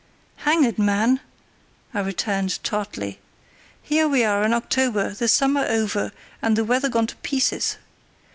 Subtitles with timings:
[0.37, 1.19] "Hang it, man!"
[1.93, 3.19] I returned, tartly,
[3.83, 7.77] "here we are in October, the summer over, and the weather gone to pieces.